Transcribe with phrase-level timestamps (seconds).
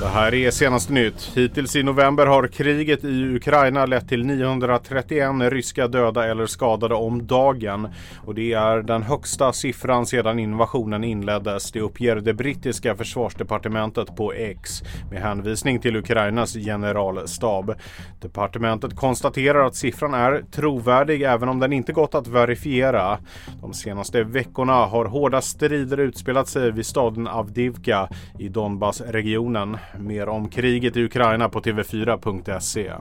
[0.00, 1.32] Det här är senaste nytt.
[1.34, 7.26] Hittills i november har kriget i Ukraina lett till 931 ryska döda eller skadade om
[7.26, 7.88] dagen.
[8.24, 11.72] Och det är den högsta siffran sedan invasionen inleddes.
[11.72, 17.74] Det uppger det brittiska försvarsdepartementet på X med hänvisning till Ukrainas generalstab.
[18.20, 23.18] Departementet konstaterar att siffran är trovärdig även om den inte gått att verifiera.
[23.60, 28.08] De senaste veckorna har hårda strider utspelat sig vid staden Avdivka
[28.38, 29.76] i Donbassregionen.
[29.98, 32.92] Mer om kriget i Ukraina på TV4.se.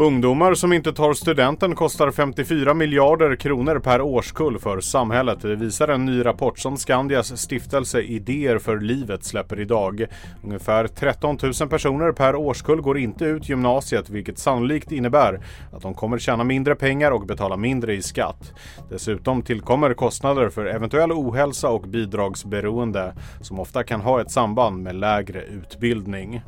[0.00, 5.40] Ungdomar som inte tar studenten kostar 54 miljarder kronor per årskull för samhället.
[5.40, 10.06] Det visar en ny rapport som Skandias stiftelse Idéer för livet släpper idag.
[10.44, 15.40] Ungefär 13 000 personer per årskull går inte ut gymnasiet vilket sannolikt innebär
[15.72, 18.52] att de kommer tjäna mindre pengar och betala mindre i skatt.
[18.90, 24.94] Dessutom tillkommer kostnader för eventuell ohälsa och bidragsberoende som ofta kan ha ett samband med
[24.94, 26.42] lägre utbildning.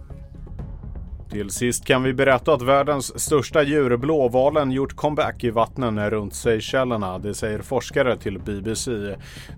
[1.32, 6.34] Till sist kan vi berätta att världens största djur, blåvalen, gjort comeback i vattnen runt
[6.34, 7.18] Seychellerna.
[7.18, 8.90] Det säger forskare till BBC.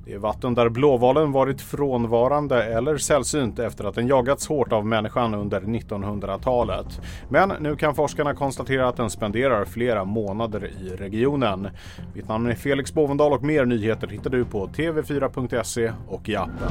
[0.04, 4.86] Det är vatten där blåvalen varit frånvarande eller sällsynt efter att den jagats hårt av
[4.86, 7.00] människan under 1900-talet.
[7.28, 11.68] Men nu kan forskarna konstatera att den spenderar flera månader i regionen.
[12.14, 16.70] Mitt namn är Felix Bovendal och mer nyheter hittar du på tv4.se och i appen.